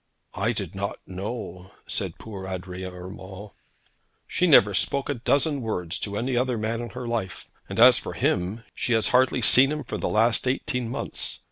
'I 0.33 0.53
did 0.53 0.73
not 0.73 0.97
know,' 1.05 1.69
said 1.85 2.17
poor 2.17 2.47
Adrian 2.47 2.91
Urmand. 2.91 3.51
'She 4.25 4.47
never 4.47 4.73
spoke 4.73 5.09
a 5.09 5.13
dozen 5.13 5.61
words 5.61 5.99
to 5.99 6.17
any 6.17 6.35
other 6.35 6.57
man 6.57 6.81
in 6.81 6.89
her 6.97 7.07
life, 7.07 7.51
and 7.69 7.77
as 7.79 7.99
for 7.99 8.13
him, 8.13 8.63
she 8.73 8.93
has 8.93 9.09
hardly 9.09 9.43
seen 9.43 9.71
him 9.71 9.83
for 9.83 9.99
the 9.99 10.09
last 10.09 10.47
eighteen 10.47 10.89
months. 10.89 11.39